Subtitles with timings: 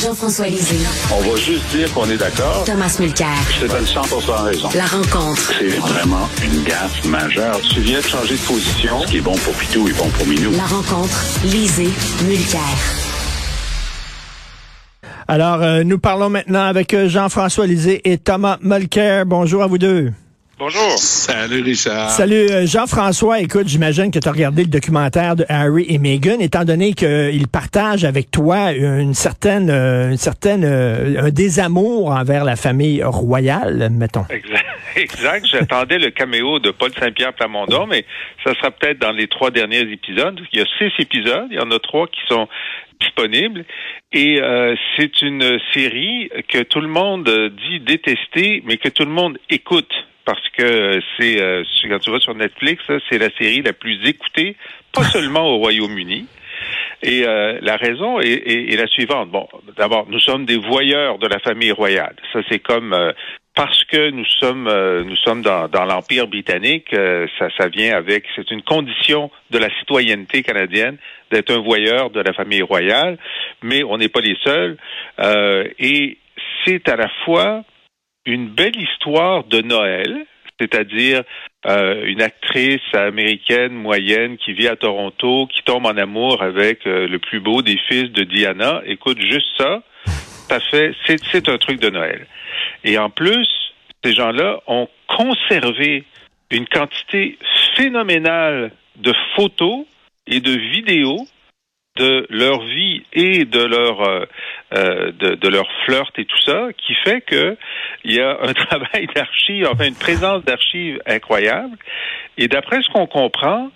[0.00, 0.78] Jean-François Lisée.
[1.12, 2.64] On va juste dire qu'on est d'accord.
[2.64, 3.28] Thomas Mulcair.
[3.50, 4.00] Je te donne 100
[4.44, 4.68] raison.
[4.74, 5.52] La rencontre.
[5.58, 7.60] C'est vraiment une gaffe majeure.
[7.60, 9.02] Tu viens de changer de position.
[9.02, 10.52] Ce qui est bon pour Pitou est bon pour Minou.
[10.52, 11.22] La rencontre.
[11.44, 11.90] Lisée.
[12.24, 12.60] Mulcair.
[15.28, 19.26] Alors, euh, nous parlons maintenant avec euh, Jean-François Lisée et Thomas Mulcair.
[19.26, 20.12] Bonjour à vous deux.
[20.60, 20.98] Bonjour.
[20.98, 22.10] Salut Richard.
[22.10, 23.40] Salut euh, Jean-François.
[23.40, 27.48] Écoute, j'imagine que tu as regardé le documentaire de Harry et Meghan, étant donné qu'ils
[27.48, 33.88] partagent avec toi une certaine, euh, une certaine, euh, un désamour envers la famille royale,
[33.90, 34.26] mettons.
[34.28, 34.66] Exact.
[34.96, 35.46] exact.
[35.46, 38.04] J'attendais le caméo de Paul Saint-Pierre Plamondon, mais
[38.44, 40.38] ça sera peut-être dans les trois derniers épisodes.
[40.52, 41.48] Il y a six épisodes.
[41.50, 42.48] Il y en a trois qui sont
[43.00, 43.64] disponibles.
[44.12, 44.38] Et
[44.98, 47.24] c'est une série que tout le monde
[47.66, 49.90] dit détester, mais que tout le monde écoute
[50.30, 54.54] parce que c'est euh, quand tu vas sur Netflix, c'est la série la plus écoutée,
[54.92, 56.26] pas seulement au Royaume-Uni.
[57.02, 59.30] Et euh, la raison est, la suivante.
[59.30, 62.14] Bon, d'abord, nous sommes des voyeurs de la famille royale.
[62.32, 63.10] Ça, c'est comme euh,
[63.56, 64.70] parce que nous sommes
[65.02, 66.94] nous sommes dans, dans l'empire britannique,
[67.38, 68.24] ça, ça vient avec.
[68.36, 70.96] C'est une condition de la citoyenneté canadienne
[71.32, 73.18] d'être un voyeur de la famille royale.
[73.62, 74.76] Mais on n'est pas les seuls.
[75.80, 76.18] et
[76.64, 77.64] c'est à la fois
[78.26, 80.26] une belle histoire de Noël,
[80.58, 81.22] c'est-à-dire
[81.66, 87.08] euh, une actrice américaine moyenne qui vit à Toronto, qui tombe en amour avec euh,
[87.08, 88.82] le plus beau des fils de Diana.
[88.86, 89.82] Écoute, juste ça,
[90.48, 92.26] ça fait, c'est un truc de Noël.
[92.84, 93.48] Et en plus,
[94.04, 96.04] ces gens-là ont conservé
[96.50, 97.38] une quantité
[97.76, 99.86] phénoménale de photos
[100.26, 101.26] et de vidéos
[101.96, 104.24] de leur vie et de leur euh,
[104.74, 107.56] euh, de, leur flirt et tout ça, qui fait que
[108.04, 111.76] il y a un travail d'archives, enfin une présence d'archives incroyable.
[112.38, 113.70] Et d'après ce qu'on comprend,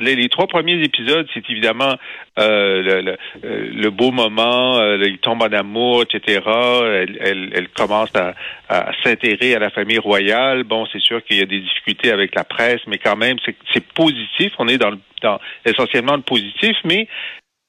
[0.00, 1.94] les, trois premiers épisodes, c'est évidemment
[2.38, 6.40] euh, euh, le, beau moment, euh, il tombe en amour, etc.
[6.44, 8.34] Elle, elle, commence à,
[8.68, 10.64] à s'intéresser à la famille royale.
[10.64, 13.36] Bon, c'est sûr qu'il y a des difficultés avec la presse, mais quand même,
[13.72, 14.52] c'est positif.
[14.58, 17.08] On est dans, le, dans essentiellement le positif, mais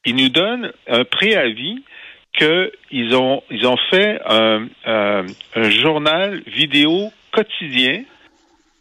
[0.10, 1.84] il nous donne un préavis
[2.38, 5.26] qu'ils ont, ils ont fait un, un,
[5.56, 8.04] journal vidéo quotidien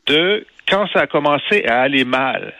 [0.06, 2.54] de quand ça a commencé à aller mal.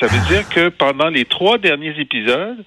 [0.00, 2.64] Ça veut dire que pendant les trois derniers épisodes,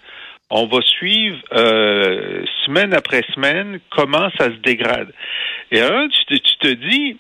[0.50, 5.14] on va suivre euh, semaine après semaine comment ça se dégrade.
[5.72, 7.18] Et un, tu te, tu te dis,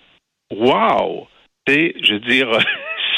[0.51, 1.27] wow,
[1.67, 2.47] je veux dire,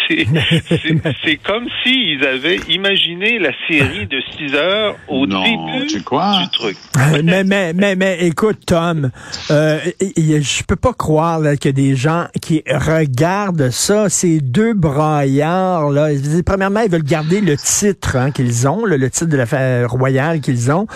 [1.24, 6.78] c'est comme s'ils avaient imaginé la série de 6 heures au début du truc.
[6.98, 9.12] Euh, mais, mais, mais, mais, écoute, Tom,
[9.52, 14.74] euh, je peux pas croire qu'il y a des gens qui regardent ça, ces deux
[14.74, 15.92] braillards.
[15.92, 16.10] Là.
[16.46, 20.72] Premièrement, ils veulent garder le titre hein, qu'ils ont, le, titre de la royale qu'ils
[20.72, 20.88] ont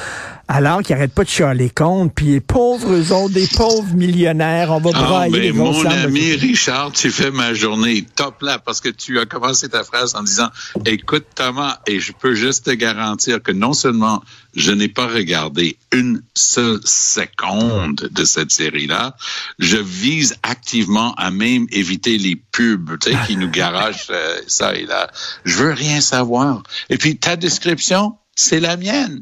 [0.54, 4.70] alors qu'ils n'arrêtent pas de chialer compte, puis les pauvres eux autres, des pauvres millionnaires,
[4.70, 8.60] on va ah, brailler ben, les Mon ami Richard, tu fais ma journée top là,
[8.60, 10.50] parce que tu as commencé ta phrase en disant,
[10.86, 14.22] écoute Thomas, et je peux juste te garantir que non seulement
[14.56, 19.16] je n'ai pas regardé une seule seconde de cette série-là,
[19.58, 24.76] je vise activement à même éviter les pubs, tu sais, qui nous garagent euh, ça
[24.76, 25.10] et là.
[25.46, 26.62] Je veux rien savoir.
[26.92, 29.22] Et puis ta description, c'est la mienne.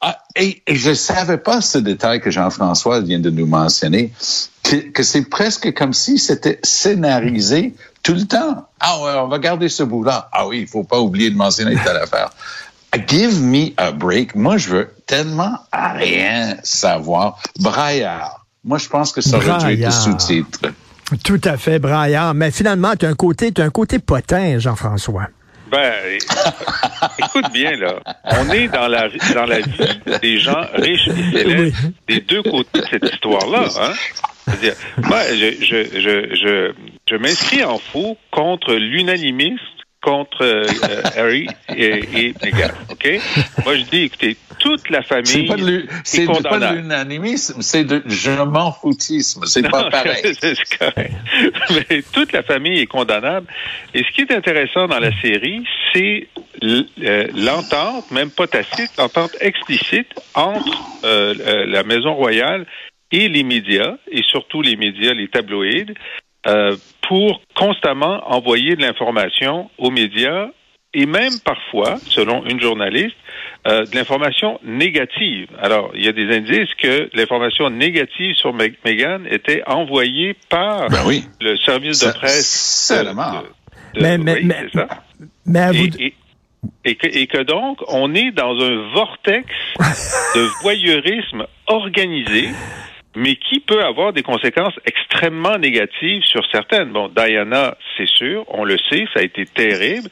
[0.00, 4.12] Ah, et, je ne savais pas ce détail que Jean-François vient de nous mentionner,
[4.62, 8.68] que, c'est presque comme si c'était scénarisé tout le temps.
[8.80, 10.28] Ah ouais, on va garder ce bout-là.
[10.32, 12.30] Ah oui, il faut pas oublier de mentionner telle affaire.
[13.06, 14.34] Give me a break.
[14.34, 17.38] Moi, je veux tellement rien savoir.
[17.60, 18.46] Braillard.
[18.64, 20.60] Moi, je pense que ça aurait dû être sous-titre.
[21.24, 22.34] Tout à fait, Braillard.
[22.34, 25.28] Mais finalement, tu as un côté, as un côté potin, Jean-François.
[25.70, 26.18] Ben,
[27.18, 28.00] écoute bien, là.
[28.24, 31.76] On est dans la, dans la vie des gens riches et célèbres
[32.06, 33.68] des deux côtés de cette histoire-là.
[33.80, 33.92] Hein?
[34.46, 36.72] C'est-à-dire, moi, je, je, je, je,
[37.10, 39.62] je m'inscris en faux contre l'unanimisme
[40.00, 42.72] contre euh, euh, Harry et, et Meghan.
[42.90, 43.20] OK?
[43.64, 45.48] Moi, je dis, écoutez, toute la famille
[46.04, 49.44] c'est pas de l'unanimisme, c'est de je m'en foutisme.
[49.46, 50.34] C'est pas pareil.
[50.40, 51.12] c'est correct.
[51.70, 53.46] Mais toute la famille est condamnable.
[53.94, 56.28] Et ce qui est intéressant dans la série, c'est
[56.62, 62.66] euh, l'entente, même pas tacite, l'entente explicite entre euh, euh, la Maison royale
[63.12, 65.94] et les médias, et surtout les médias, les tabloïds,
[66.48, 70.48] euh, pour constamment envoyer de l'information aux médias
[70.94, 73.16] et même parfois, selon une journaliste,
[73.66, 75.48] euh, de l'information négative.
[75.60, 80.88] Alors, il y a des indices que l'information négative sur Meg- Meghan était envoyée par
[80.88, 81.24] Ben oui.
[81.40, 82.90] le service de presse.
[83.94, 84.88] de- de- Mais- mais- oui, mais- c'est ça?
[85.44, 86.14] Mais à vous, Et, et-
[86.84, 89.46] et que, et que donc, on est dans un vortex
[90.34, 92.48] de voyeurisme organisé,
[93.16, 96.90] mais qui peut avoir des conséquences extrêmement négatives sur certaines.
[96.90, 100.08] Bon, Diana, c'est sûr, on le sait, ça a été terrible.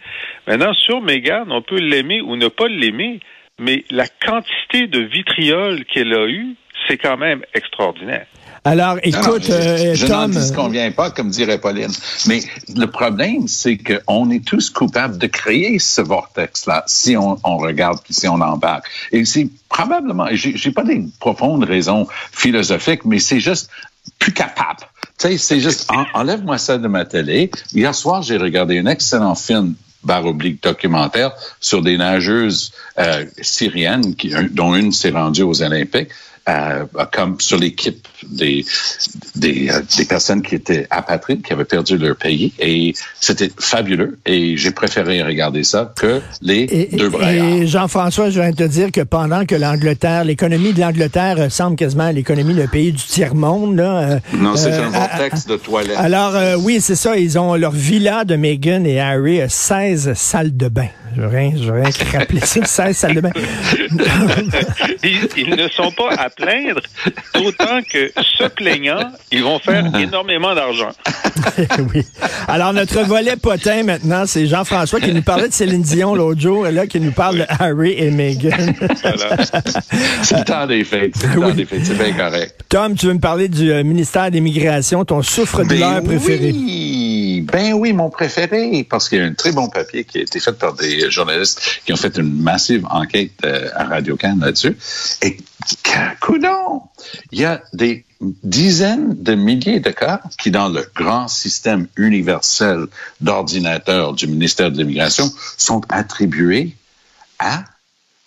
[0.47, 3.21] Maintenant, sur Meghan, on peut l'aimer ou ne pas l'aimer,
[3.59, 6.57] mais la quantité de vitriol qu'elle a eu,
[6.87, 8.27] c'est quand même extraordinaire.
[8.67, 10.31] Alors, Non, écoute, non, euh, je je n'en Tom.
[10.33, 11.91] disconviens pas, comme dirait Pauline.
[12.27, 12.41] Mais
[12.75, 18.01] le problème, c'est qu'on est tous coupables de créer ce vortex-là si on, on regarde
[18.03, 18.87] puis si on embarque.
[19.13, 23.69] Et c'est probablement, j'ai pas des profondes raisons philosophiques, mais c'est juste
[24.19, 24.81] plus capable.
[25.19, 27.51] Tu sais, c'est juste, en- enlève-moi ça de ma télé.
[27.73, 29.75] Hier soir, j'ai regardé un excellent film
[30.05, 36.11] barre oblique documentaire sur des nageuses euh, syriennes, qui, dont une s'est rendue aux Olympiques,
[36.49, 38.65] euh, comme sur l'équipe des
[39.35, 44.19] des, euh, des personnes qui étaient apatrides, qui avaient perdu leur pays, et c'était fabuleux.
[44.27, 47.47] Et j'ai préféré regarder ça que les Et, deux braillards.
[47.63, 51.77] et Jean-François, je viens de te dire que pendant que l'Angleterre, l'économie de l'Angleterre ressemble
[51.77, 55.47] quasiment à l'économie d'un pays du tiers-monde, là, euh, Non, c'est euh, un à- vortex
[55.47, 55.97] de toilette.
[55.99, 57.17] Alors, euh, oui, c'est ça.
[57.17, 60.89] Ils ont leur villa de Meghan et Harry, euh, 16 salles de bain.
[61.15, 63.31] Je veux rien, je veux rien que rappeler ça, 16 salles de bain.
[65.03, 66.81] ils, ils ne sont pas à plaindre,
[67.35, 70.91] d'autant que se plaignant, ils vont faire énormément d'argent.
[71.95, 72.03] oui.
[72.49, 76.67] Alors, notre volet potin maintenant, c'est Jean-François qui nous parlait de Céline Dion l'autre jour,
[76.67, 78.51] et là, qui nous parle de Harry et Meghan.
[79.03, 79.37] Voilà.
[80.23, 81.15] C'est le temps des fêtes.
[81.17, 81.85] C'est le temps des fêtes.
[81.85, 82.65] C'est bien correct.
[82.69, 86.53] Tom, tu veux me parler du euh, ministère des Migrations, ton souffre-douleur Ben préféré?
[86.53, 87.06] Oui,
[87.53, 90.41] ben oui, mon préféré, parce qu'il y a un très bon papier qui a été
[90.41, 94.77] fait par des journalistes qui ont fait une massive enquête euh, à Radio Can là-dessus.
[95.23, 95.37] Et
[96.21, 96.83] coudon,
[97.31, 98.05] il y a des
[98.43, 102.87] dizaines de milliers de cas qui, dans le grand système universel
[103.21, 106.75] d'ordinateurs du ministère de l'Immigration, sont attribués
[107.39, 107.63] à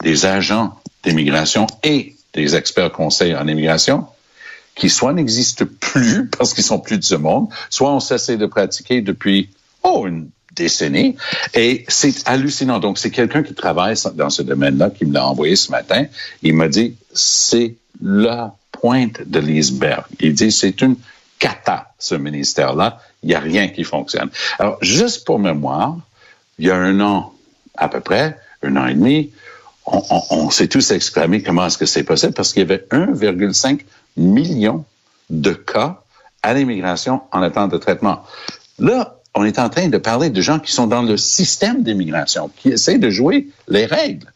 [0.01, 4.07] des agents d'immigration et des experts conseils en immigration
[4.79, 8.45] qui soit n'existent plus parce qu'ils sont plus de ce monde, soit ont cessé de
[8.45, 9.49] pratiquer depuis,
[9.83, 11.15] oh, une décennie.
[11.53, 12.79] Et c'est hallucinant.
[12.79, 16.05] Donc, c'est quelqu'un qui travaille dans ce domaine-là qui me l'a envoyé ce matin.
[16.41, 20.05] Il m'a dit, c'est la pointe de l'iceberg.
[20.19, 20.95] Il dit, c'est une
[21.37, 23.01] cata, ce ministère-là.
[23.23, 24.29] Il n'y a rien qui fonctionne.
[24.57, 25.97] Alors, juste pour mémoire,
[26.57, 27.33] il y a un an,
[27.77, 29.31] à peu près, un an et demi,
[29.91, 32.33] on, s'est tous exclamé comment est-ce que c'est possible?
[32.33, 33.81] Parce qu'il y avait 1,5
[34.17, 34.85] million
[35.29, 36.01] de cas
[36.41, 38.23] à l'immigration en attente de traitement.
[38.79, 42.49] Là, on est en train de parler de gens qui sont dans le système d'immigration,
[42.57, 44.27] qui essaient de jouer les règles.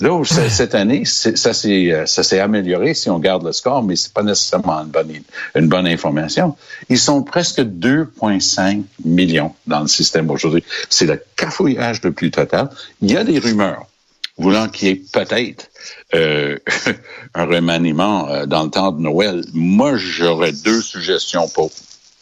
[0.00, 3.82] Là, cette année, c'est- ça s'est euh, ça s'est amélioré si on garde le score,
[3.82, 5.12] mais c'est pas nécessairement une bonne,
[5.54, 6.56] une bonne information.
[6.88, 10.64] Ils sont presque 2,5 millions dans le système aujourd'hui.
[10.88, 12.70] C'est le cafouillage le plus total.
[13.02, 13.86] Il y a des rumeurs
[14.38, 15.70] voulant qu'il y ait peut-être
[16.14, 16.58] euh,
[17.34, 19.44] un remaniement euh, dans le temps de Noël.
[19.52, 21.70] Moi, j'aurais deux suggestions pour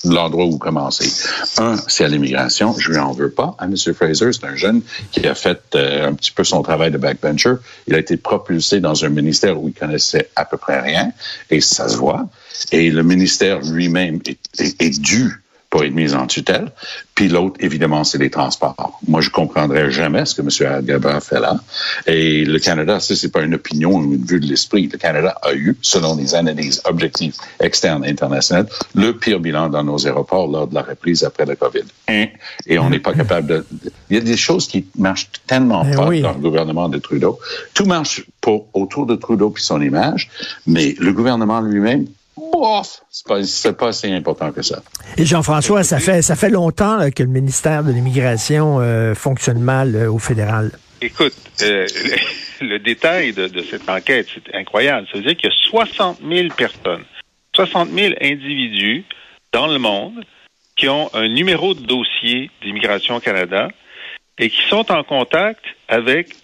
[0.04, 1.10] l'endroit où commencer.
[1.58, 2.74] Un, c'est à l'immigration.
[2.78, 3.76] Je lui en veux pas à M.
[3.76, 4.32] Fraser.
[4.32, 7.54] C'est un jeune qui a fait euh, un petit peu son travail de backbencher.
[7.86, 11.12] Il a été propulsé dans un ministère où il connaissait à peu près rien,
[11.50, 12.28] et ça se voit.
[12.72, 15.39] Et le ministère lui-même est, est, est dû
[15.70, 16.72] pour être mis en tutelle.
[17.14, 18.98] Puis l'autre, évidemment, c'est les transports.
[19.06, 20.72] Moi, je comprendrais jamais ce que M.
[20.72, 21.60] Agaba fait là.
[22.06, 24.88] Et le Canada, ça, c'est pas une opinion ou une vue de l'esprit.
[24.92, 29.84] Le Canada a eu, selon les analyses objectives externes et internationales, le pire bilan dans
[29.84, 31.84] nos aéroports lors de la reprise après la COVID.
[32.08, 33.66] Et on n'est pas capable de...
[34.10, 36.20] Il y a des choses qui marchent tellement Eh pas oui.
[36.20, 37.38] dans le gouvernement de Trudeau.
[37.74, 40.30] Tout marche pour, autour de Trudeau puis son image,
[40.66, 42.06] mais le gouvernement lui-même,
[43.10, 44.82] c'est pas, c'est pas si important que ça.
[45.16, 49.60] Et Jean-François, ça fait, ça fait longtemps là, que le ministère de l'Immigration euh, fonctionne
[49.60, 50.72] mal euh, au fédéral.
[51.00, 51.86] Écoute, euh,
[52.60, 55.06] le, le détail de, de cette enquête, c'est incroyable.
[55.10, 57.04] Ça veut dire qu'il y a 60 000 personnes,
[57.56, 59.04] 60 000 individus
[59.52, 60.24] dans le monde
[60.76, 63.68] qui ont un numéro de dossier d'Immigration Canada
[64.38, 66.34] et qui sont en contact avec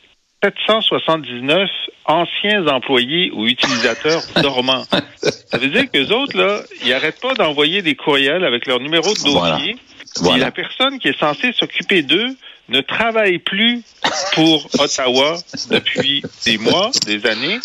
[0.42, 1.68] 779
[2.04, 4.84] anciens employés ou utilisateurs dormants.
[5.20, 9.08] Ça veut dire que autres, là, ils n'arrêtent pas d'envoyer des courriels avec leur numéro
[9.08, 9.30] de dossier.
[9.32, 9.58] Voilà.
[9.64, 9.76] Et
[10.20, 10.44] Voilà.
[10.46, 12.36] la personne qui est censée s'occuper d'eux
[12.68, 13.82] ne travaille plus
[14.34, 15.36] pour Ottawa
[15.70, 17.58] depuis des mois, des années,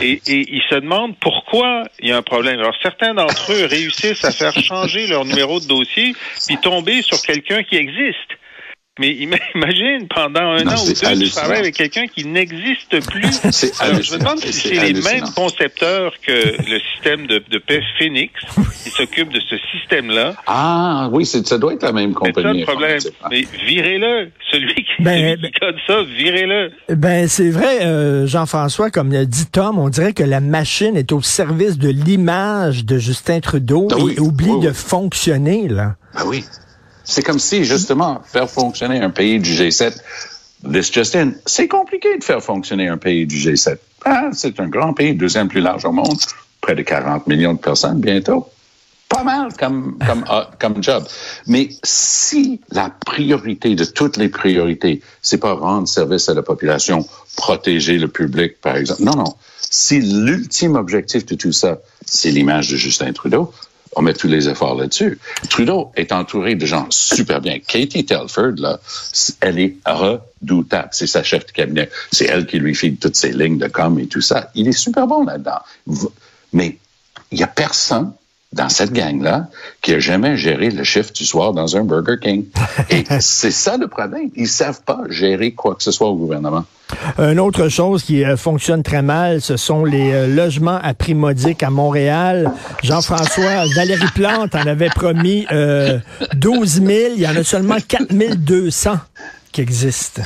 [0.00, 2.58] et, et ils se demandent pourquoi il y a un problème.
[2.60, 6.14] Alors certains d'entre eux réussissent à faire changer leur numéro de dossier,
[6.46, 8.30] puis tomber sur quelqu'un qui existe.
[8.98, 13.06] Mais ima- imagine, pendant un Non, an ou deux, tu travailles avec quelqu'un qui n'existe
[13.10, 13.30] plus.
[13.52, 16.32] C'est Alors, je me demande si C'est c'est les mêmes concepteurs que
[16.70, 18.32] le système de, de paix Phoenix
[18.84, 20.34] qui s'occupent de ce système-là.
[20.46, 22.60] Ah, oui, c'est- ça doit être la même C'est ça compagnie.
[22.60, 22.98] le problème.
[23.30, 24.30] Mais virez-le.
[24.50, 26.70] Celui qui, Ben, celui qui code ça, virez-le.
[26.96, 31.12] Ben c'est vrai, euh, Jean-François, comme l'a dit Tom, on dirait que la machine est
[31.12, 35.96] au service de l'image de Justin Trudeau Ah oui, et oublie oui, de fonctionner là.
[36.14, 36.44] Ben oui.
[37.06, 39.94] C'est comme si, justement, faire fonctionner un pays du G7,
[40.70, 43.78] this just in, c'est compliqué de faire fonctionner un pays du G7.
[44.04, 46.18] Ah, c'est un grand pays, deuxième plus large au monde,
[46.60, 48.48] près de 40 millions de personnes bientôt.
[49.08, 51.04] Pas mal comme, comme, ah, comme job.
[51.46, 57.06] Mais si la priorité de toutes les priorités, c'est pas rendre service à la population,
[57.36, 59.04] protéger le public, par exemple.
[59.04, 59.34] Non, non.
[59.60, 63.52] Si l'ultime objectif de tout ça, c'est l'image de Justin Trudeau,
[63.96, 65.18] on met tous les efforts là-dessus.
[65.48, 67.58] Trudeau est entouré de gens super bien.
[67.58, 68.78] Katie Telford, là,
[69.40, 70.90] elle est redoutable.
[70.92, 71.90] C'est sa chef de cabinet.
[72.12, 74.50] C'est elle qui lui file toutes ses lignes de com et tout ça.
[74.54, 75.60] Il est super bon là-dedans.
[76.52, 76.76] Mais
[77.32, 78.12] il y a personne
[78.56, 79.46] dans cette gang-là
[79.82, 82.46] qui a jamais géré le chiffre du soir dans un Burger King.
[82.90, 84.30] Et c'est ça le problème.
[84.34, 86.64] Ils savent pas gérer quoi que ce soit au gouvernement.
[87.18, 91.14] Une autre chose qui euh, fonctionne très mal, ce sont les euh, logements à prix
[91.14, 92.52] modique à Montréal.
[92.82, 95.98] Jean-François, Valérie Plante en avait promis euh,
[96.34, 96.88] 12 000.
[97.16, 98.98] Il y en a seulement 4 200
[99.52, 100.22] qui existent.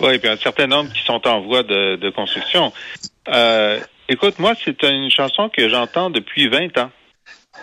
[0.00, 2.72] Oui, puis un certain nombre qui sont en voie de, de construction.
[3.28, 6.90] Euh, écoute, moi, c'est une chanson que j'entends depuis 20 ans.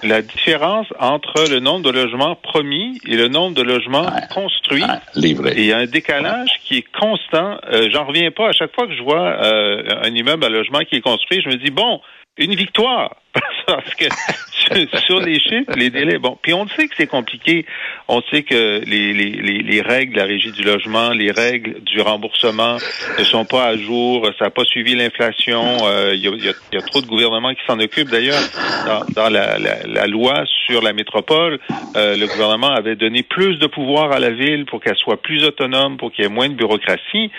[0.04, 4.22] La différence entre le nombre de logements promis et le nombre de logements Ouais.
[4.34, 4.84] construits.
[5.16, 7.58] Il y a un décalage qui est constant.
[7.72, 8.50] Euh, J'en reviens pas.
[8.50, 11.50] À chaque fois que je vois euh, un immeuble à logement qui est construit, je
[11.50, 12.00] me dis bon,
[12.38, 13.16] une victoire.
[13.68, 14.06] Parce que
[15.06, 16.38] sur, les chiffres, les délais, bon.
[16.42, 17.66] Puis on sait que c'est compliqué.
[18.08, 21.82] On sait que les, les, les, les règles de la régie du logement, les règles
[21.84, 22.78] du remboursement
[23.20, 24.26] ne sont pas à jour.
[24.40, 25.86] Ça n'a pas suivi l'inflation.
[25.86, 28.10] Euh, Il y, a, y a- y a trop de gouvernements qui s'en occupent.
[28.10, 28.42] D'ailleurs,
[28.86, 31.60] dans, dans la, la, la loi sur la métropole,
[31.96, 35.44] euh, le gouvernement avait donné plus de pouvoir à la ville pour qu'elle soit plus
[35.44, 37.32] autonome, pour qu'il y ait moins de bureaucratie.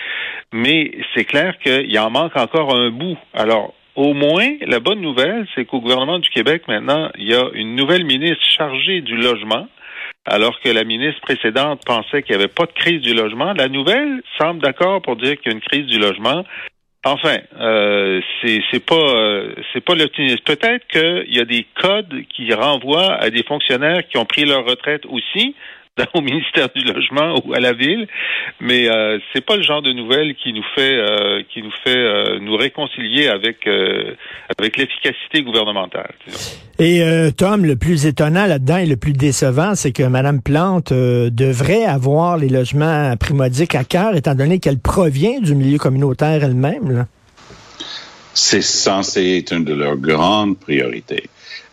[0.51, 3.17] Mais c'est clair qu'il en manque encore un bout.
[3.33, 7.49] Alors, au moins, la bonne nouvelle, c'est qu'au gouvernement du Québec, maintenant, il y a
[7.53, 9.67] une nouvelle ministre chargée du logement,
[10.25, 13.53] alors que la ministre précédente pensait qu'il n'y avait pas de crise du logement.
[13.53, 16.43] La nouvelle semble d'accord pour dire qu'il y a une crise du logement.
[17.05, 20.43] Enfin, euh, c'est pas euh, c'est pas l'optimisme.
[20.43, 24.65] Peut-être qu'il y a des codes qui renvoient à des fonctionnaires qui ont pris leur
[24.65, 25.55] retraite aussi
[26.13, 28.07] au ministère du logement ou à la ville,
[28.59, 31.97] mais euh, c'est pas le genre de nouvelles qui nous fait euh, qui nous fait
[31.97, 34.15] euh, nous réconcilier avec euh,
[34.57, 36.13] avec l'efficacité gouvernementale.
[36.25, 36.57] disons.
[36.79, 40.91] Et euh, Tom, le plus étonnant là-dedans et le plus décevant, c'est que Mme Plante
[40.91, 46.43] euh, devrait avoir les logements primodiques à cœur, étant donné qu'elle provient du milieu communautaire
[46.43, 47.05] elle-même.
[48.33, 51.23] C'est censé être une de leurs grandes priorités.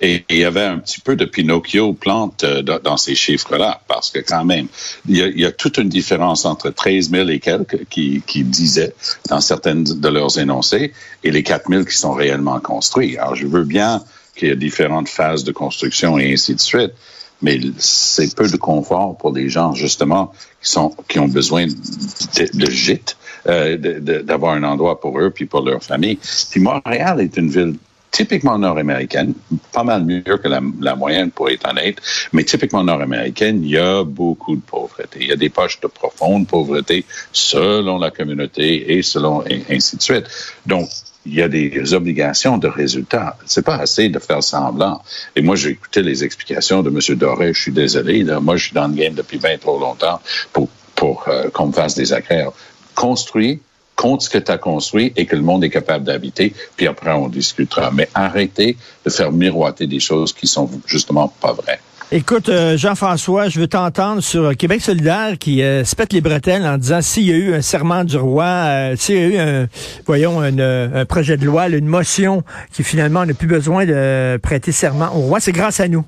[0.00, 4.10] Et il y avait un petit peu de Pinocchio plante euh, dans, ces chiffres-là, parce
[4.10, 4.66] que quand même,
[5.08, 8.94] il y, a, toute une différence entre 13 000 et quelques qui, disaient
[9.30, 10.92] dans certaines de leurs énoncés
[11.24, 13.16] et les 4 000 qui sont réellement construits.
[13.16, 14.02] Alors, je veux bien
[14.36, 16.92] qu'il y ait différentes phases de construction et ainsi de suite,
[17.40, 22.48] mais c'est peu de confort pour les gens, justement, qui, sont, qui ont besoin de,
[22.52, 23.76] de gîtes, euh,
[24.22, 26.18] d'avoir un endroit pour eux puis pour leur famille.
[26.50, 27.76] Puis Montréal est une ville
[28.16, 29.34] typiquement nord-américaine,
[29.72, 31.98] pas mal mieux que la, moyenne pour être honnête,
[32.32, 35.18] mais typiquement nord-américaine, il y a beaucoup de pauvreté.
[35.20, 39.98] Il y a des poches de profonde pauvreté selon la communauté et selon et ainsi
[39.98, 40.24] de suite.
[40.64, 40.88] Donc,
[41.26, 43.36] il y a des obligations de résultats.
[43.44, 45.02] C'est pas assez de faire semblant.
[45.34, 47.18] Et moi, j'ai écouté les explications de M.
[47.18, 47.52] Doré.
[47.52, 48.22] Je suis désolé.
[48.22, 48.40] Là.
[48.40, 50.20] Moi, je suis dans le game depuis bien trop longtemps
[50.54, 52.52] pour, pour euh, qu'on me fasse des agréaires.
[52.94, 53.60] Construis,
[53.96, 57.12] compte ce que tu as construit et que le monde est capable d'habiter, puis après,
[57.12, 57.90] on discutera.
[57.92, 61.80] Mais arrêtez de faire miroiter des choses qui sont justement pas vraies.
[62.12, 66.64] Écoute, euh, Jean-François, je veux t'entendre sur Québec solidaire qui euh, se pète les bretelles
[66.64, 69.38] en disant s'il y a eu un serment du roi, euh, s'il y a eu
[69.38, 69.66] un,
[70.06, 74.38] voyons, un, euh, un projet de loi, une motion qui finalement n'a plus besoin de
[74.40, 76.04] prêter serment au roi, c'est grâce à nous.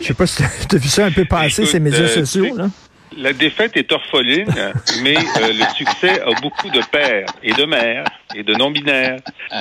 [0.00, 2.24] Je sais pas si tu as vu ça un peu passer, Écoute, ces médias euh,
[2.24, 2.56] sociaux.
[2.56, 2.70] Là.
[3.16, 4.46] La défaite est orpheline,
[5.02, 9.18] mais euh, le succès a beaucoup de pères et de mères et de non-binaires.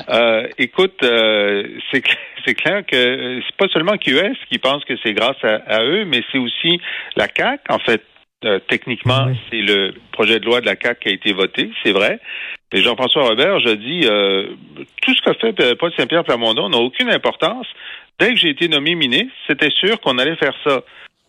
[0.09, 2.03] Euh, écoute, euh, c'est
[2.45, 5.83] c'est clair que euh, c'est pas seulement QS qui pense que c'est grâce à, à
[5.83, 6.79] eux, mais c'est aussi
[7.15, 7.61] la CAC.
[7.69, 8.03] En fait,
[8.45, 9.37] euh, techniquement, Oui.
[9.49, 12.19] c'est le projet de loi de la CAC qui a été voté, c'est vrai.
[12.73, 14.47] Mais Jean-François Robert, je dis, euh,
[15.01, 17.67] tout ce qu'a fait euh, Paul Saint-Pierre Plamondon n'a aucune importance.
[18.19, 20.81] Dès que j'ai été nommé ministre, c'était sûr qu'on allait faire ça.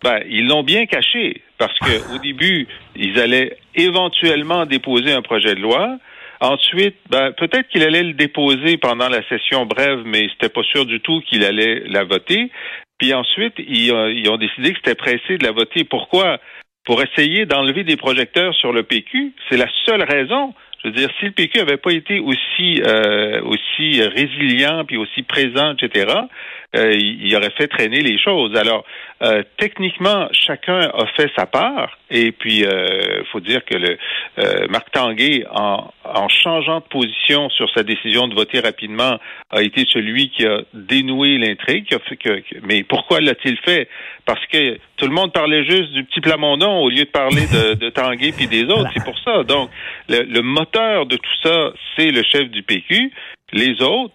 [0.03, 5.55] Ben, ils l'ont bien caché parce que au début, ils allaient éventuellement déposer un projet
[5.55, 5.97] de loi.
[6.41, 10.85] Ensuite, ben, peut-être qu'il allait le déposer pendant la session brève, mais c'était pas sûr
[10.85, 12.51] du tout qu'il allait la voter.
[12.99, 15.85] Puis ensuite, ils, euh, ils ont décidé que c'était pressé de la voter.
[15.85, 16.39] Pourquoi?
[16.85, 19.33] Pour essayer d'enlever des projecteurs sur le PQ.
[19.49, 20.55] C'est la seule raison.
[20.83, 25.23] Je veux dire, si le PQ avait pas été aussi euh, aussi résilient puis aussi
[25.23, 26.07] présent, etc.,
[26.75, 28.57] euh, il, aurait fait traîner les choses.
[28.57, 28.85] Alors,
[29.23, 31.97] euh, techniquement, chacun a fait sa part.
[32.11, 33.99] Et puis, il faut dire que le
[34.39, 39.19] euh, Marc Tanguay, en, en changeant de position sur sa décision de voter rapidement,
[39.51, 41.89] a été celui qui a dénoué l'intrigue.
[42.63, 43.89] mais pourquoi l'a-t-il fait?
[44.25, 47.75] Parce que tout le monde parlait juste du petit Plamondon au lieu de parler de,
[47.75, 48.91] de Tanguay puis des autres.
[48.95, 49.45] C'est pour ça.
[49.45, 49.71] Donc,
[50.09, 53.13] le, le moteur de tout ça, c'est le chef du PQ.
[53.53, 54.15] Les autres,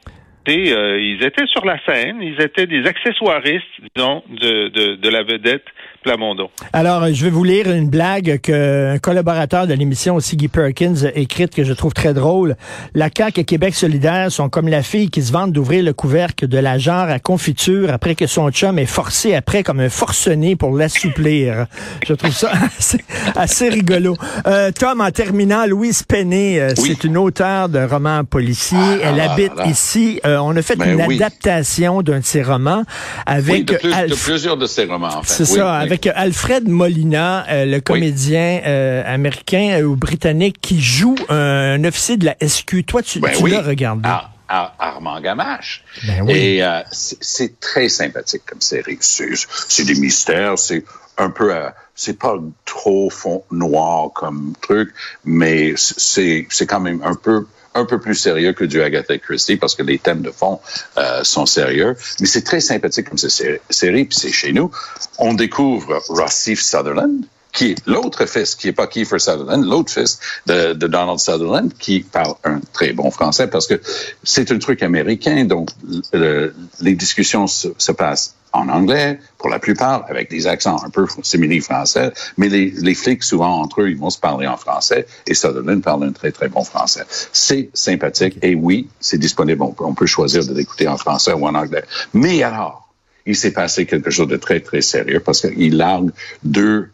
[0.49, 3.63] euh, ils étaient sur la scène, ils étaient des accessoiristes,
[3.95, 5.63] disons, de, de, de la vedette
[6.03, 6.49] Plamondon.
[6.73, 11.15] Alors, euh, je vais vous lire une blague qu'un collaborateur de l'émission, Siggy Perkins, a
[11.17, 12.55] écrite que je trouve très drôle.
[12.95, 16.47] La CAQ et Québec solidaire sont comme la fille qui se vante d'ouvrir le couvercle
[16.47, 20.55] de la genre à confiture après que son chum est forcé après comme un forcené
[20.55, 21.67] pour l'assouplir.
[22.07, 23.03] Je trouve ça assez,
[23.35, 24.15] assez rigolo.
[24.47, 26.95] Euh, Tom, en terminant, Louise Penné, euh, Oui.
[26.99, 28.77] c'est une auteure de romans policiers.
[29.03, 30.19] Ah, Elle là, habite ici.
[30.25, 31.15] Euh, on a fait Ben une oui.
[31.15, 32.83] adaptation d'un de ses romans
[33.25, 35.43] avec Oui, de, plus- de Alf- plusieurs de ses romans, en fait.
[35.45, 40.79] c'est Oui, ça, avec Alfred Molina, euh, le comédien euh, américain euh, ou britannique qui
[40.81, 42.83] joue un officier de la SQ.
[42.85, 44.07] Toi, tu, Ben tu l'as regardé.
[44.07, 45.83] Ar- Ar- Armand Gamache.
[46.05, 46.33] Ben oui.
[46.33, 48.97] Et euh, c'est très sympathique comme série.
[48.99, 49.29] C'est
[49.67, 50.83] c'est des mystères, c'est
[51.17, 54.89] un peu, euh, c'est pas trop fond noir comme truc,
[55.23, 59.55] mais c'est c'est quand même un peu un peu plus sérieux que du Agatha Christie
[59.55, 60.59] parce que les thèmes de fond
[60.97, 61.95] euh, sont sérieux.
[62.19, 64.71] Mais c'est très sympathique comme sé- série, puis c'est chez nous.
[65.17, 70.19] On découvre Rossif Sutherland, qui est l'autre fils, qui est pas Kiefer Sutherland, l'autre fils
[70.45, 73.79] de, de Donald Sutherland, qui parle un très bon français parce que
[74.23, 75.69] c'est un truc américain, donc
[76.13, 80.89] le- les discussions se, se passent en anglais, pour la plupart, avec des accents un
[80.89, 84.57] peu simili français, mais les, les flics, souvent, entre eux, ils vont se parler en
[84.57, 87.05] français, et Sutherland parle un très, très bon français.
[87.31, 91.31] C'est sympathique, et oui, c'est disponible, on peut, on peut choisir de l'écouter en français
[91.31, 91.85] ou en anglais.
[92.13, 92.93] Mais alors,
[93.25, 96.11] il s'est passé quelque chose de très, très sérieux, parce qu'il largue
[96.43, 96.89] deux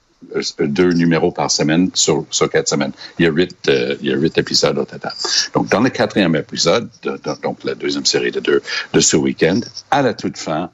[0.60, 2.92] deux numéros par semaine sur, sur quatre semaines.
[3.20, 5.14] Il y a huit, euh, il y a huit épisodes au total.
[5.54, 8.62] Donc, dans le quatrième épisode, de- de- donc la deuxième série de deux
[8.94, 9.60] de ce week-end,
[9.92, 10.70] à la toute fin,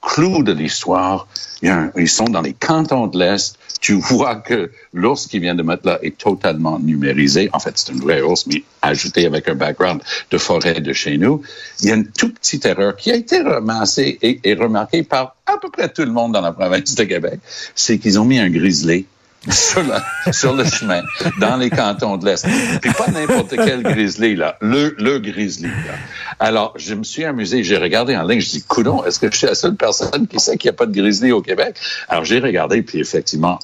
[0.00, 1.26] clou de l'histoire,
[1.62, 3.56] ils sont dans les cantons de l'Est.
[3.80, 7.48] Tu vois que l'ours qui vient de mettre là est totalement numérisé.
[7.52, 11.16] En fait, c'est une vraie ours, mais ajouté avec un background de forêt de chez
[11.16, 11.42] nous.
[11.80, 15.36] Il y a une toute petite erreur qui a été ramassée et, et remarquée par
[15.46, 17.40] à peu près tout le monde dans la province de Québec.
[17.74, 19.06] C'est qu'ils ont mis un grizzly
[19.48, 21.02] sur, le chemin,
[21.38, 22.46] dans les cantons de l'Est.
[22.82, 24.56] Puis pas n'importe quel grizzly, là.
[24.60, 25.94] Le, le grizzly, là.
[26.38, 29.36] Alors, je me suis amusé, j'ai regardé en ligne, je dis, coudon, est-ce que je
[29.36, 31.76] suis la seule personne qui sait qu'il n'y a pas de grizzly au Québec?
[32.08, 33.58] Alors, j'ai regardé, puis effectivement,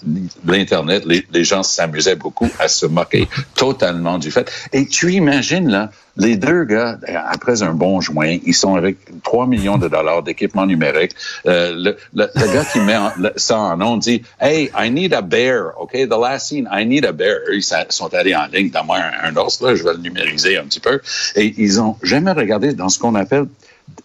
[0.47, 4.51] l'Internet, les, les gens s'amusaient beaucoup à se moquer totalement du fait.
[4.73, 6.99] Et tu imagines, là, les deux gars,
[7.29, 11.13] après un bon joint, ils sont avec 3 millions de dollars d'équipement numérique.
[11.47, 12.97] Euh, le, le, le gars qui met
[13.37, 15.73] ça en nom dit Hey, I need a bear.
[15.79, 17.39] OK, the last scene, I need a bear.
[17.53, 20.57] Ils sont allés en ligne, dans moi un, un os, là, je vais le numériser
[20.57, 21.01] un petit peu.
[21.35, 23.47] Et ils ont jamais regardé dans ce qu'on appelle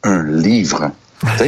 [0.04, 0.92] un livre.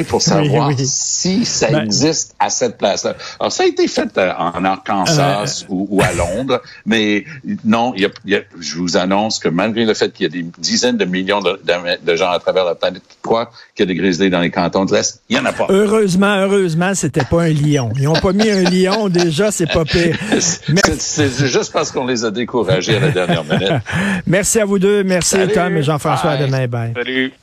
[0.07, 0.75] Pour savoir oui.
[0.85, 3.15] si ça Ben- existe à cette place-là.
[3.39, 7.25] Alors, ça a été fait euh, en Arkansas ou, ou à Londres, mais
[7.65, 10.23] non, il y a- il y a- je vous annonce que malgré le fait qu'il
[10.23, 13.17] y a des dizaines de millions de, de- de gens à travers la planète qui
[13.21, 15.53] croient qu'il y a des grizzlies dans les cantons de l'Est, il n'y en a
[15.53, 15.67] pas.
[15.69, 17.91] Heureusement, heureusement, c'était pas un lion.
[17.99, 20.17] Ils ont pas mis un lion, déjà, c'est pas pire.
[20.99, 23.71] C'est juste parce qu'on les a découragés à la dernière minute.
[24.27, 25.03] Merci à vous deux.
[25.03, 25.53] Merci, Salut.
[25.53, 26.31] Tom et Jean-François.
[26.31, 26.67] À demain.
[26.67, 26.93] Bye.
[26.95, 27.33] Salut.